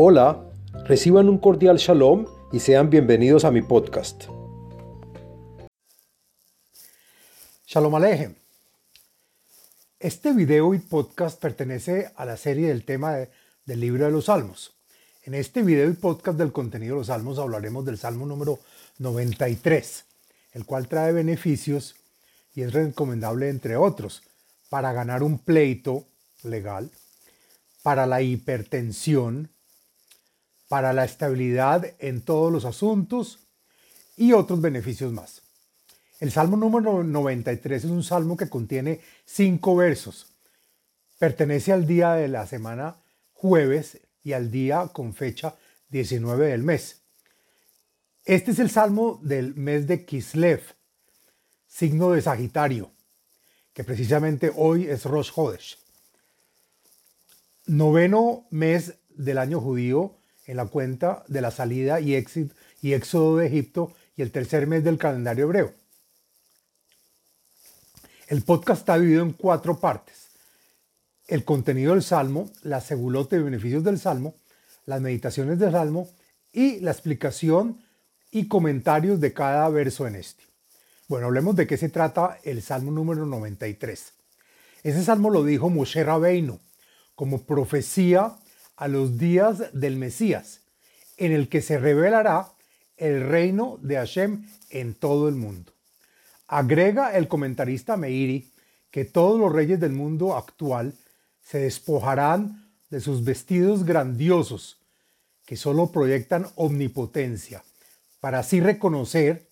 Hola, 0.00 0.48
reciban 0.84 1.28
un 1.28 1.38
cordial 1.38 1.76
shalom 1.76 2.24
y 2.52 2.60
sean 2.60 2.88
bienvenidos 2.88 3.44
a 3.44 3.50
mi 3.50 3.62
podcast. 3.62 4.26
Shalom 7.66 7.96
Alejem. 7.96 8.36
Este 9.98 10.32
video 10.32 10.72
y 10.72 10.78
podcast 10.78 11.42
pertenece 11.42 12.12
a 12.14 12.24
la 12.24 12.36
serie 12.36 12.68
del 12.68 12.84
tema 12.84 13.16
del 13.64 13.80
libro 13.80 14.04
de 14.04 14.12
los 14.12 14.26
Salmos. 14.26 14.72
En 15.24 15.34
este 15.34 15.64
video 15.64 15.90
y 15.90 15.94
podcast 15.94 16.38
del 16.38 16.52
contenido 16.52 16.94
de 16.94 17.00
los 17.00 17.08
Salmos 17.08 17.40
hablaremos 17.40 17.84
del 17.84 17.98
Salmo 17.98 18.24
número 18.24 18.60
93, 18.98 20.04
el 20.52 20.64
cual 20.64 20.86
trae 20.86 21.10
beneficios 21.10 21.96
y 22.54 22.62
es 22.62 22.72
recomendable, 22.72 23.48
entre 23.48 23.76
otros, 23.76 24.22
para 24.68 24.92
ganar 24.92 25.24
un 25.24 25.40
pleito 25.40 26.04
legal, 26.44 26.88
para 27.82 28.06
la 28.06 28.22
hipertensión, 28.22 29.50
para 30.68 30.92
la 30.92 31.04
estabilidad 31.04 31.94
en 31.98 32.20
todos 32.20 32.52
los 32.52 32.64
asuntos 32.64 33.40
y 34.16 34.32
otros 34.32 34.60
beneficios 34.60 35.12
más. 35.12 35.42
El 36.20 36.30
Salmo 36.32 36.56
número 36.56 37.02
93 37.02 37.84
es 37.84 37.90
un 37.90 38.02
salmo 38.02 38.36
que 38.36 38.48
contiene 38.48 39.00
cinco 39.24 39.76
versos. 39.76 40.26
Pertenece 41.18 41.72
al 41.72 41.86
día 41.86 42.12
de 42.12 42.28
la 42.28 42.46
semana 42.46 42.96
jueves 43.32 44.00
y 44.22 44.32
al 44.32 44.50
día 44.50 44.88
con 44.92 45.14
fecha 45.14 45.56
19 45.90 46.48
del 46.48 46.62
mes. 46.62 47.02
Este 48.24 48.50
es 48.50 48.58
el 48.58 48.68
salmo 48.68 49.20
del 49.22 49.54
mes 49.54 49.86
de 49.86 50.04
Kislev, 50.04 50.60
signo 51.66 52.10
de 52.10 52.20
Sagitario, 52.20 52.90
que 53.72 53.84
precisamente 53.84 54.52
hoy 54.54 54.86
es 54.86 55.04
Rosh 55.04 55.30
Hodesh. 55.34 55.78
Noveno 57.66 58.46
mes 58.50 58.94
del 59.08 59.38
año 59.38 59.60
judío 59.60 60.17
en 60.48 60.56
la 60.56 60.66
cuenta 60.66 61.22
de 61.28 61.40
la 61.40 61.52
salida 61.52 62.00
y, 62.00 62.16
y 62.82 62.92
éxodo 62.94 63.36
de 63.36 63.46
Egipto 63.46 63.92
y 64.16 64.22
el 64.22 64.32
tercer 64.32 64.66
mes 64.66 64.82
del 64.82 64.98
calendario 64.98 65.44
hebreo. 65.44 65.74
El 68.26 68.42
podcast 68.42 68.80
está 68.80 68.98
dividido 68.98 69.22
en 69.22 69.32
cuatro 69.32 69.78
partes. 69.78 70.28
El 71.28 71.44
contenido 71.44 71.92
del 71.92 72.02
Salmo, 72.02 72.50
la 72.62 72.80
segulota 72.80 73.36
y 73.36 73.42
beneficios 73.42 73.84
del 73.84 73.98
Salmo, 73.98 74.34
las 74.86 75.00
meditaciones 75.02 75.58
del 75.58 75.72
Salmo 75.72 76.10
y 76.50 76.80
la 76.80 76.90
explicación 76.90 77.80
y 78.30 78.48
comentarios 78.48 79.20
de 79.20 79.34
cada 79.34 79.68
verso 79.68 80.06
en 80.06 80.16
este. 80.16 80.44
Bueno, 81.08 81.26
hablemos 81.26 81.56
de 81.56 81.66
qué 81.66 81.76
se 81.76 81.90
trata 81.90 82.38
el 82.42 82.62
Salmo 82.62 82.90
número 82.90 83.26
93. 83.26 84.12
Ese 84.82 85.04
salmo 85.04 85.28
lo 85.30 85.44
dijo 85.44 85.68
Moshe 85.68 86.04
Rabbeinu 86.04 86.58
como 87.14 87.44
profecía 87.44 88.36
a 88.78 88.86
los 88.86 89.18
días 89.18 89.72
del 89.72 89.96
Mesías, 89.96 90.60
en 91.16 91.32
el 91.32 91.48
que 91.48 91.62
se 91.62 91.78
revelará 91.78 92.52
el 92.96 93.28
reino 93.28 93.78
de 93.82 93.96
Hashem 93.96 94.46
en 94.70 94.94
todo 94.94 95.28
el 95.28 95.34
mundo. 95.34 95.72
Agrega 96.46 97.16
el 97.16 97.26
comentarista 97.26 97.96
Meiri 97.96 98.52
que 98.92 99.04
todos 99.04 99.38
los 99.38 99.52
reyes 99.52 99.80
del 99.80 99.92
mundo 99.92 100.36
actual 100.36 100.94
se 101.42 101.58
despojarán 101.58 102.70
de 102.88 103.00
sus 103.00 103.24
vestidos 103.24 103.84
grandiosos, 103.84 104.78
que 105.44 105.56
solo 105.56 105.90
proyectan 105.90 106.46
omnipotencia, 106.54 107.64
para 108.20 108.38
así 108.38 108.60
reconocer 108.60 109.48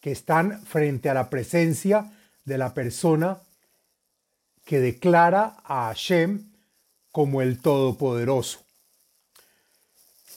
que 0.00 0.10
están 0.10 0.64
frente 0.64 1.10
a 1.10 1.14
la 1.14 1.28
presencia 1.28 2.12
de 2.44 2.56
la 2.56 2.72
persona 2.72 3.40
que 4.64 4.80
declara 4.80 5.56
a 5.64 5.88
Hashem 5.88 6.53
como 7.14 7.42
el 7.42 7.60
Todopoderoso. 7.60 8.58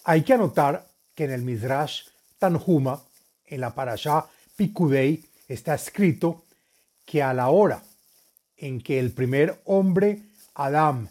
Hay 0.04 0.22
que 0.22 0.34
anotar 0.34 0.88
que 1.16 1.24
en 1.24 1.32
el 1.32 1.42
Midrash 1.42 2.04
Tanhuma, 2.38 3.02
en 3.48 3.62
la 3.62 3.74
parasha 3.74 4.28
Pikudei, 4.56 5.26
está 5.48 5.74
escrito 5.74 6.44
que 7.04 7.24
a 7.24 7.34
la 7.34 7.50
hora 7.50 7.82
en 8.58 8.80
que 8.80 9.00
el 9.00 9.10
primer 9.10 9.60
hombre, 9.66 10.22
Adam, 10.54 11.10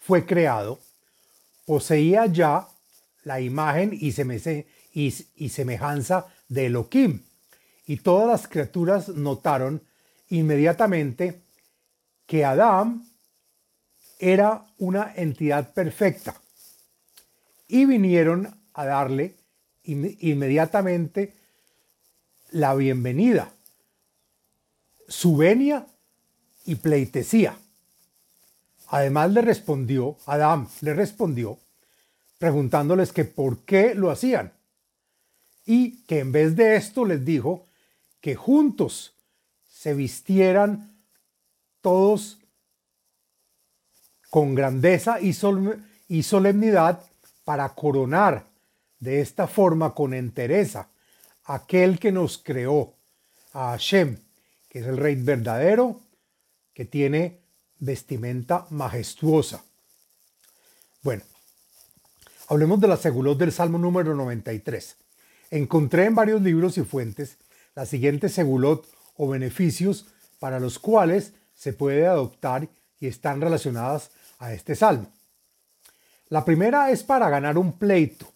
fue 0.00 0.26
creado, 0.26 0.80
poseía 1.64 2.26
ya 2.26 2.66
la 3.22 3.40
imagen 3.40 3.92
y, 3.92 4.12
y 5.36 5.48
semejanza 5.48 6.26
de 6.48 6.66
Elohim. 6.66 7.22
Y 7.86 7.98
todas 7.98 8.26
las 8.26 8.48
criaturas 8.48 9.10
notaron 9.10 9.80
inmediatamente 10.28 11.40
que 12.26 12.44
Adam 12.44 13.07
era 14.18 14.66
una 14.78 15.12
entidad 15.14 15.72
perfecta 15.72 16.34
y 17.68 17.84
vinieron 17.84 18.54
a 18.72 18.84
darle 18.84 19.36
inmediatamente 19.84 21.34
la 22.50 22.74
bienvenida, 22.74 23.52
su 25.06 25.36
venia 25.36 25.86
y 26.64 26.74
pleitesía. 26.74 27.56
Además 28.88 29.32
le 29.32 29.42
respondió, 29.42 30.16
Adán 30.26 30.68
le 30.80 30.94
respondió, 30.94 31.58
preguntándoles 32.38 33.12
que 33.12 33.24
por 33.24 33.60
qué 33.64 33.94
lo 33.94 34.10
hacían. 34.10 34.52
Y 35.66 36.02
que 36.04 36.20
en 36.20 36.32
vez 36.32 36.56
de 36.56 36.76
esto 36.76 37.04
les 37.04 37.24
dijo 37.24 37.66
que 38.20 38.34
juntos 38.34 39.14
se 39.68 39.92
vistieran 39.92 40.98
todos 41.82 42.38
con 44.30 44.54
grandeza 44.54 45.20
y, 45.20 45.32
solemnidad 46.22 47.02
para 47.44 47.68
coronar 47.70 48.44
de 48.98 49.20
esta 49.20 49.46
forma 49.46 49.94
con 49.94 50.12
entereza 50.14 50.88
aquel 51.44 51.98
que 51.98 52.12
nos 52.12 52.38
creó, 52.38 52.94
a 53.54 53.70
Hashem, 53.70 54.18
que 54.68 54.80
es 54.80 54.86
el 54.86 54.98
rey 54.98 55.14
verdadero, 55.14 56.00
que 56.74 56.84
tiene 56.84 57.40
vestimenta 57.78 58.66
majestuosa. 58.70 59.64
Bueno, 61.02 61.22
hablemos 62.48 62.78
de 62.80 62.88
la 62.88 62.96
segulot 62.98 63.38
del 63.38 63.52
Salmo 63.52 63.78
número 63.78 64.14
93. 64.14 64.96
Encontré 65.50 66.04
en 66.04 66.14
varios 66.14 66.42
libros 66.42 66.76
y 66.76 66.82
fuentes 66.82 67.38
la 67.74 67.86
siguiente 67.86 68.28
segulot 68.28 68.86
o 69.16 69.28
beneficios 69.28 70.06
para 70.38 70.60
los 70.60 70.78
cuales 70.78 71.32
se 71.54 71.72
puede 71.72 72.06
adoptar 72.06 72.68
y 73.00 73.06
están 73.06 73.40
relacionadas 73.40 74.10
a 74.38 74.52
este 74.52 74.74
salmo. 74.74 75.10
La 76.28 76.44
primera 76.44 76.90
es 76.90 77.02
para 77.02 77.30
ganar 77.30 77.56
un 77.58 77.78
pleito 77.78 78.26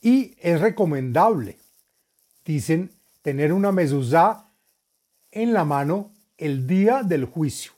y 0.00 0.36
es 0.40 0.60
recomendable, 0.60 1.58
dicen, 2.44 2.90
tener 3.22 3.52
una 3.52 3.72
mezuzá 3.72 4.46
en 5.32 5.54
la 5.54 5.64
mano 5.64 6.10
el 6.36 6.66
día 6.66 7.02
del 7.02 7.24
juicio 7.24 7.72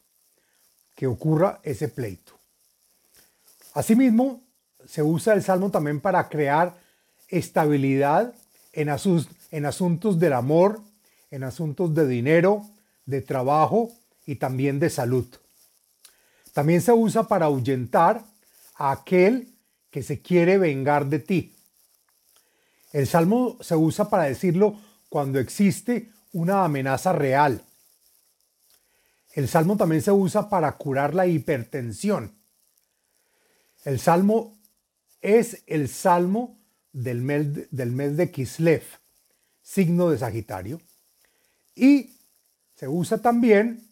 que 0.97 1.06
ocurra 1.06 1.60
ese 1.62 1.88
pleito. 1.88 2.32
Asimismo, 3.75 4.43
se 4.87 5.03
usa 5.03 5.34
el 5.34 5.43
salmo 5.43 5.70
también 5.70 6.00
para 6.00 6.28
crear 6.28 6.75
estabilidad 7.28 8.34
en, 8.72 8.88
en 9.50 9.66
asuntos 9.66 10.19
del 10.19 10.32
amor, 10.32 10.81
en 11.31 11.44
asuntos 11.44 11.94
de 11.94 12.06
dinero, 12.06 12.66
de 13.04 13.20
trabajo 13.20 13.93
y 14.26 14.37
también 14.37 14.81
de 14.81 14.91
salud. 14.91 15.26
También 16.56 16.81
se 16.81 16.91
usa 16.91 17.25
para 17.25 17.44
ahuyentar 17.44 18.25
a 18.77 18.91
aquel 18.91 19.53
que 19.91 20.03
se 20.03 20.22
quiere 20.22 20.56
vengar 20.56 21.05
de 21.05 21.19
ti. 21.19 21.55
El 22.94 23.06
salmo 23.06 23.59
se 23.61 23.77
usa 23.77 24.09
para 24.09 24.22
decirlo 24.22 24.81
cuando 25.11 25.39
existe 25.39 26.11
una 26.33 26.65
amenaza 26.65 27.12
real. 27.12 27.62
El 29.34 29.49
salmo 29.49 29.76
también 29.76 30.00
se 30.00 30.12
usa 30.12 30.49
para 30.49 30.73
curar 30.79 31.14
la 31.14 31.26
hipertensión. 31.26 32.35
El 33.85 34.00
salmo 34.00 34.56
es 35.20 35.62
el 35.67 35.91
salmo 35.91 36.59
del 36.91 37.20
mes, 37.20 38.17
de 38.17 38.31
Kislev, 38.31 38.82
signo 39.61 40.09
de 40.09 40.17
Sagitario. 40.17 40.81
Y 41.75 42.17
se 42.76 42.88
usa 42.88 43.19
también 43.19 43.91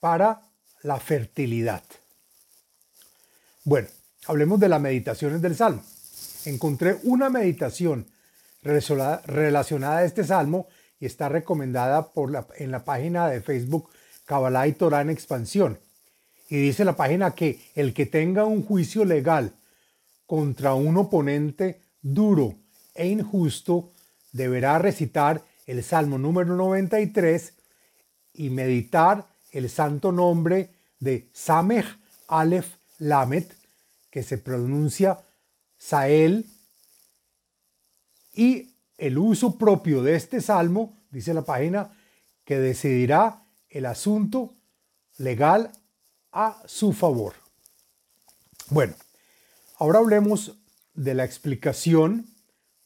para 0.00 0.40
la 0.82 0.98
fertilidad. 0.98 1.82
Bueno, 3.64 3.88
hablemos 4.26 4.58
de 4.60 4.68
las 4.68 4.80
meditaciones 4.80 5.40
del 5.40 5.56
Salmo. 5.56 5.82
Encontré 6.44 6.98
una 7.04 7.30
meditación 7.30 8.06
relacionada 8.62 9.98
a 9.98 10.04
este 10.04 10.24
Salmo 10.24 10.66
y 10.98 11.06
está 11.06 11.28
recomendada 11.28 12.12
por 12.12 12.30
la, 12.30 12.46
en 12.56 12.70
la 12.70 12.84
página 12.84 13.28
de 13.28 13.40
Facebook 13.40 13.90
Kabbalah 14.24 14.66
y 14.66 14.72
Torah 14.72 15.00
en 15.00 15.10
Expansión. 15.10 15.78
Y 16.48 16.56
dice 16.56 16.84
la 16.84 16.96
página 16.96 17.34
que 17.34 17.60
el 17.74 17.94
que 17.94 18.06
tenga 18.06 18.44
un 18.44 18.64
juicio 18.64 19.04
legal 19.04 19.54
contra 20.26 20.74
un 20.74 20.96
oponente 20.96 21.80
duro 22.02 22.54
e 22.94 23.08
injusto 23.08 23.92
deberá 24.32 24.78
recitar 24.78 25.42
el 25.66 25.82
Salmo 25.82 26.18
número 26.18 26.56
93 26.56 27.54
y 28.34 28.50
meditar 28.50 29.31
el 29.52 29.70
santo 29.70 30.10
nombre 30.10 30.70
de 30.98 31.28
Samech 31.32 31.86
Aleph 32.28 32.74
Lamet, 32.98 33.54
que 34.10 34.22
se 34.22 34.38
pronuncia 34.38 35.18
Sael 35.78 36.46
y 38.34 38.70
el 38.98 39.18
uso 39.18 39.58
propio 39.58 40.02
de 40.02 40.16
este 40.16 40.40
salmo, 40.40 40.96
dice 41.10 41.34
la 41.34 41.42
página, 41.42 41.92
que 42.44 42.58
decidirá 42.58 43.42
el 43.68 43.86
asunto 43.86 44.54
legal 45.18 45.70
a 46.32 46.62
su 46.66 46.92
favor. 46.92 47.34
Bueno, 48.70 48.94
ahora 49.78 49.98
hablemos 49.98 50.56
de 50.94 51.14
la 51.14 51.24
explicación 51.24 52.26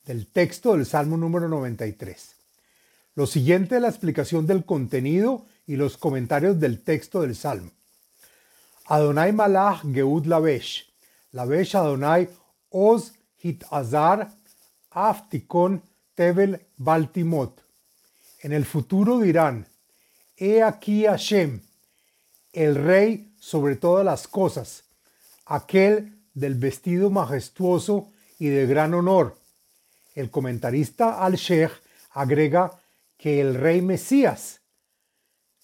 del 0.05 0.27
texto 0.27 0.73
del 0.73 0.87
Salmo 0.87 1.17
número 1.17 1.49
93. 1.49 2.35
Lo 3.15 3.27
siguiente 3.27 3.77
es 3.77 3.83
la 3.83 3.89
explicación 3.89 4.47
del 4.47 4.65
contenido 4.65 5.47
y 5.67 5.77
los 5.77 5.97
comentarios 5.97 6.59
del 6.61 6.83
texto 6.83 7.23
del 7.23 7.35
Salmo. 7.35 7.71
Adonai 8.87 9.33
Malach 9.33 9.83
Geud 9.83 10.27
Lavesh, 10.27 10.87
Lavesh 11.33 11.75
Adonai 11.75 12.29
Oz 12.71 13.13
Hit 13.39 13.65
Azar 13.71 14.31
Aftikon 14.91 15.83
Tevel 16.15 16.67
Baltimot. 16.77 17.63
En 18.41 18.53
el 18.53 18.65
futuro 18.65 19.19
dirán, 19.19 19.67
He 20.37 20.63
aquí 20.63 21.07
Hashem, 21.07 21.63
el 22.53 22.75
rey 22.77 23.33
sobre 23.41 23.77
todas 23.77 24.05
las 24.05 24.29
cosas, 24.29 24.85
aquel 25.47 26.19
del 26.35 26.55
vestido 26.55 27.11
majestuoso 27.11 28.13
y 28.39 28.49
de 28.49 28.67
gran 28.67 28.95
honor. 28.95 29.39
El 30.15 30.31
comentarista 30.31 31.23
al-Sheikh 31.25 31.73
agrega 32.11 32.79
que 33.17 33.41
el 33.41 33.55
rey 33.55 33.83
Mesías 33.83 34.61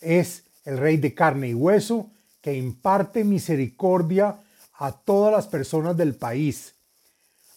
es 0.03 0.45
el 0.65 0.79
rey 0.79 0.97
de 0.97 1.15
carne 1.15 1.49
y 1.49 1.55
hueso 1.55 2.11
que 2.41 2.55
imparte 2.55 3.25
misericordia 3.25 4.37
a 4.75 4.93
todas 4.93 5.33
las 5.33 5.47
personas 5.47 5.97
del 5.97 6.15
país, 6.15 6.75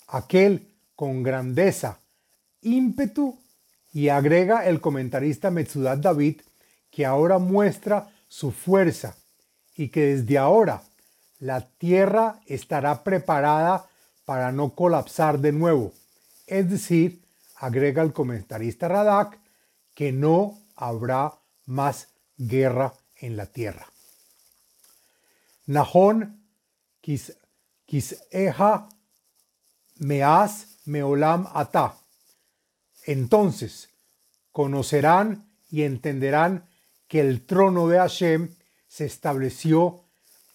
aquel 0.08 0.68
con 0.96 1.24
grandeza, 1.24 2.00
ímpetu 2.62 3.38
y 3.94 4.10
agrega 4.10 4.66
el 4.66 4.80
comentarista 4.82 5.52
Metzudat 5.52 6.00
David 6.00 6.42
que 6.92 7.06
ahora 7.06 7.40
muestra 7.40 8.10
su 8.28 8.52
fuerza 8.52 9.16
y 9.76 9.90
que 9.90 10.16
desde 10.16 10.38
ahora 10.38 10.84
la 11.40 11.62
tierra 11.62 12.40
estará 12.46 13.04
preparada 13.04 13.86
para 14.24 14.52
no 14.52 14.76
colapsar 14.76 15.40
de 15.40 15.52
nuevo. 15.52 15.94
Es 16.48 16.70
decir, 16.70 17.22
agrega 17.58 18.02
el 18.02 18.14
comentarista 18.14 18.88
Radak, 18.88 19.38
que 19.94 20.12
no 20.12 20.58
habrá 20.76 21.34
más 21.66 22.08
guerra 22.38 22.94
en 23.18 23.38
la 23.38 23.46
tierra. 23.46 23.88
Nahon 25.68 26.42
eja 28.32 28.90
meas 29.98 30.68
meolam 30.86 31.48
ata. 31.54 31.98
Entonces 33.06 33.90
conocerán 34.52 35.48
y 35.70 35.84
entenderán 35.84 36.68
que 37.08 37.20
el 37.22 37.46
trono 37.46 37.88
de 37.88 37.98
Hashem 37.98 38.56
se 38.88 39.06
estableció 39.06 40.04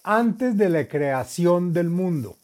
antes 0.03 0.57
de 0.57 0.69
la 0.69 0.89
creación 0.89 1.73
del 1.73 1.91
mundo. 1.91 2.37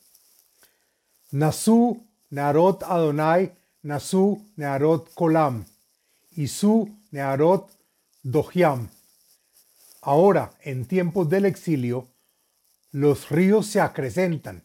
Nasu 1.32 2.05
Narot 2.31 2.82
Adonai, 2.82 3.53
Nasu 3.82 4.44
Nearot 4.56 5.15
Kolam, 5.15 5.65
Isu 6.32 6.89
Nearot 7.11 7.71
Dohiam. 8.23 8.89
Ahora, 10.06 10.53
en 10.62 10.85
tiempos 10.85 11.29
del 11.29 11.47
exilio, 11.47 12.06
los 12.93 13.29
ríos 13.29 13.67
se 13.67 13.81
acrecentan 13.81 14.62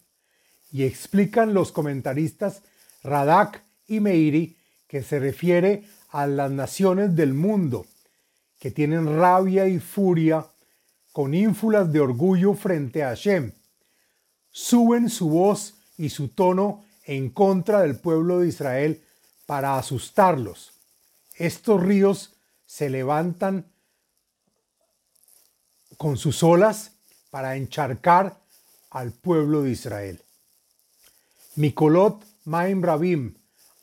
y 0.72 0.84
explican 0.84 1.56
los 1.56 1.72
comentaristas 1.72 2.62
Radak 3.02 3.64
y 3.88 4.02
Meiri 4.02 4.56
que 4.88 5.02
se 5.02 5.18
refiere 5.18 5.84
a 6.10 6.28
las 6.28 6.52
naciones 6.52 7.16
del 7.16 7.34
mundo 7.34 7.88
que 8.60 8.70
tienen 8.70 9.18
rabia 9.18 9.68
y 9.68 9.80
furia 9.80 10.46
con 11.12 11.34
ínfulas 11.34 11.92
de 11.92 12.02
orgullo 12.02 12.54
frente 12.54 13.04
a 13.04 13.08
Hashem. 13.08 13.52
Suben 14.52 15.10
su 15.10 15.28
voz 15.28 15.74
y 15.98 16.10
su 16.10 16.28
tono 16.28 16.86
en 17.04 17.32
contra 17.32 17.82
del 17.82 17.96
pueblo 17.96 18.42
de 18.42 18.50
Israel 18.50 19.04
para 19.48 19.80
asustarlos. 19.80 20.74
Estos 21.36 21.82
ríos 21.82 22.36
se 22.68 22.92
levantan 22.92 23.66
con 26.02 26.18
sus 26.18 26.42
olas 26.42 26.94
para 27.30 27.56
encharcar 27.56 28.36
al 28.90 29.12
pueblo 29.12 29.62
de 29.62 29.70
Israel. 29.70 30.20
Mikolot 31.58 32.26
Maim 32.46 32.82
Rabim, 32.82 33.36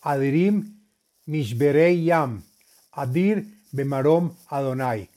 Adirim 0.02 0.80
Mishberei 1.26 2.02
Yam, 2.02 2.42
Adir 2.90 3.46
Bemarom 3.70 4.34
Adonai 4.48 5.08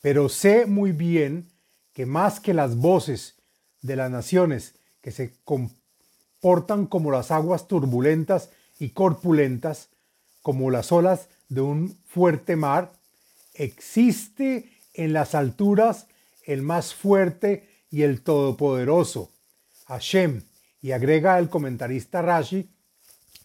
pero 0.00 0.28
sé 0.28 0.66
muy 0.66 0.92
bien 0.92 1.50
que 1.92 2.06
más 2.06 2.38
que 2.38 2.54
las 2.54 2.76
voces 2.76 3.34
de 3.82 3.96
las 3.96 4.08
naciones 4.08 4.76
que 5.00 5.10
se 5.10 5.32
comportan 5.42 6.86
como 6.86 7.10
las 7.10 7.32
aguas 7.32 7.66
turbulentas 7.66 8.50
y 8.78 8.90
corpulentas, 8.90 9.88
como 10.40 10.70
las 10.70 10.92
olas 10.92 11.26
de 11.48 11.62
un 11.62 11.98
fuerte 12.06 12.54
mar, 12.54 12.92
existe 13.54 14.75
en 14.96 15.12
las 15.12 15.34
alturas 15.34 16.08
el 16.44 16.62
más 16.62 16.94
fuerte 16.94 17.68
y 17.90 18.02
el 18.02 18.22
todopoderoso, 18.22 19.30
Hashem, 19.86 20.42
y 20.82 20.92
agrega 20.92 21.38
el 21.38 21.48
comentarista 21.48 22.22
Rashi 22.22 22.68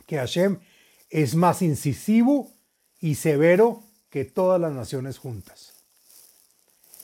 que 0.05 0.17
Hashem 0.17 0.59
es 1.09 1.35
más 1.35 1.61
incisivo 1.61 2.51
y 2.99 3.15
severo 3.15 3.83
que 4.09 4.25
todas 4.25 4.59
las 4.59 4.71
naciones 4.73 5.17
juntas. 5.17 5.73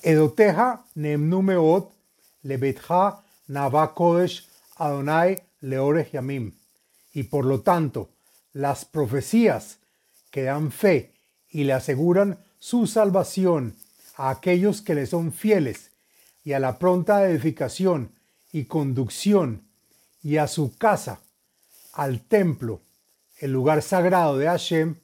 Edoteja 0.01 0.85
nemnumeot 0.95 1.91
lebetja 2.43 3.23
Adonai 4.79 5.43
leore 5.61 6.09
yamim. 6.11 6.53
Y 7.13 7.23
por 7.23 7.45
lo 7.45 7.61
tanto, 7.61 8.09
las 8.53 8.85
profecías 8.85 9.79
que 10.29 10.43
dan 10.43 10.71
fe 10.71 11.13
y 11.49 11.63
le 11.63 11.73
aseguran 11.73 12.39
su 12.59 12.87
salvación 12.87 13.75
a 14.17 14.31
aquellos 14.31 14.81
que 14.81 14.95
le 14.95 15.05
son 15.05 15.31
fieles 15.31 15.91
y 16.43 16.53
a 16.53 16.59
la 16.59 16.79
pronta 16.79 17.23
edificación 17.29 18.11
y 18.51 18.65
conducción 18.65 19.61
y 20.23 20.37
a 20.37 20.47
su 20.47 20.75
casa, 20.75 21.21
al 21.93 22.21
templo, 22.21 22.81
el 23.37 23.51
lugar 23.51 23.81
sagrado 23.81 24.37
de 24.37 24.47
Hashem, 24.47 24.95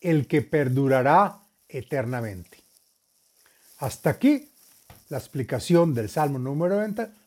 el 0.00 0.26
que 0.26 0.42
perdurará 0.42 1.40
eternamente. 1.68 2.58
Hasta 3.78 4.10
aquí 4.10 4.50
la 5.08 5.18
explicación 5.18 5.94
del 5.94 6.10
Salmo 6.10 6.38
número 6.38 6.80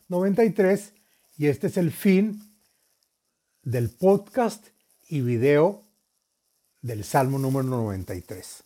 93 0.08 0.92
y 1.38 1.46
este 1.48 1.66
es 1.66 1.76
el 1.76 1.90
fin 1.90 2.42
del 3.62 3.90
podcast 3.90 4.68
y 5.08 5.20
video 5.20 5.82
del 6.82 7.04
Salmo 7.04 7.38
número 7.38 7.66
93. 7.66 8.65